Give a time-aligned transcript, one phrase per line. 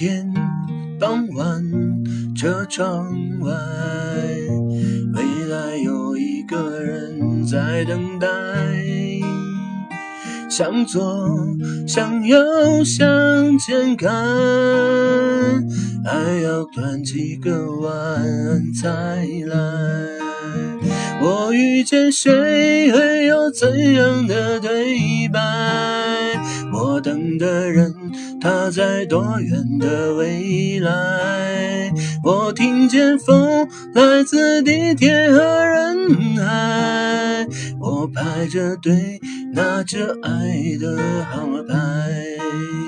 [0.00, 0.32] 天
[1.00, 1.60] 傍晚，
[2.36, 3.50] 车窗外，
[5.12, 8.28] 未来有一个人在等待。
[10.48, 11.36] 向左，
[11.84, 12.38] 向右，
[12.84, 14.08] 向前看，
[16.04, 19.58] 还要转几个弯才来。
[21.20, 25.40] 我遇见谁，会有怎样的对白？
[26.72, 27.97] 我等的人。
[28.48, 31.92] 他在多远的未来？
[32.24, 37.46] 我听见风来自地铁和人海，
[37.78, 39.20] 我排着队
[39.52, 40.96] 拿着爱的
[41.30, 42.87] 号码牌。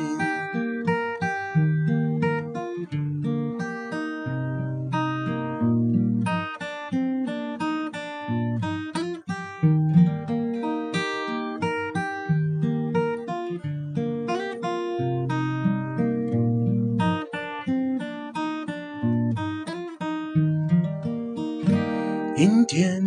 [22.40, 23.02] 阴天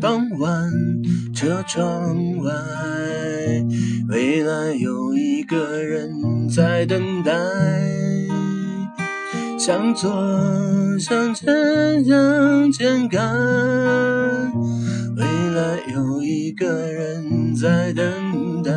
[0.00, 0.70] 傍晚，
[1.34, 2.50] 车窗外，
[4.08, 7.30] 未来有一个人在等待。
[9.58, 10.10] 向左，
[10.98, 14.50] 向前，向前看，
[15.14, 18.72] 未来有一个人在等待。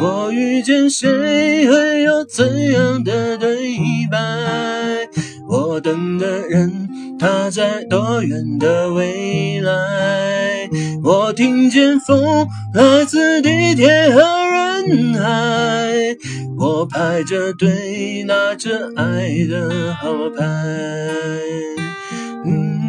[0.00, 3.78] 我遇见谁，会有怎样的对
[4.10, 4.65] 白？
[5.76, 6.88] 我等的人。
[7.18, 10.70] 他在多远的未来？
[11.04, 16.16] 我听见风来自地铁和人海，
[16.58, 20.44] 我排着队拿着爱的号码牌。
[22.46, 22.80] 嗯，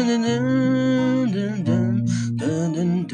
[0.00, 1.68] 噔噔噔噔
[2.38, 2.42] 噔
[2.74, 3.12] 噔噔。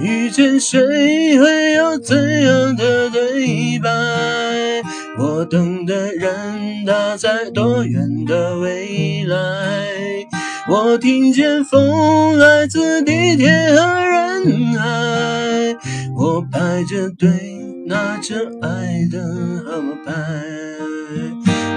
[0.00, 3.90] 遇见谁会有怎样的对白？
[5.18, 9.36] 我等的人他在多远的未来？
[10.70, 15.76] 我听见风来自地铁和人海，
[16.16, 17.28] 我排着队
[17.86, 19.20] 拿着爱的
[19.66, 20.12] 号码牌。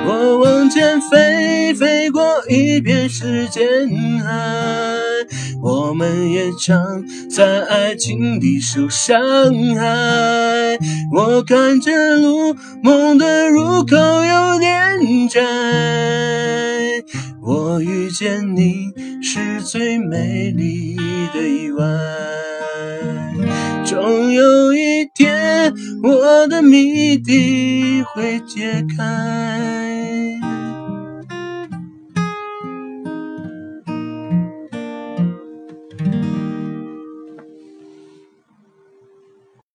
[0.04, 3.64] 我往前飞，飞过一片时间
[4.20, 4.28] 海。
[5.62, 9.22] 我们也常在爱情里受伤
[9.76, 10.78] 害。
[11.14, 15.40] 我看着路，梦的入口有点窄。
[17.44, 18.92] 我遇见你
[19.22, 20.96] 是最美丽
[21.34, 21.86] 的意外。
[25.02, 25.74] 一天，
[26.04, 30.61] 我的谜底会解开。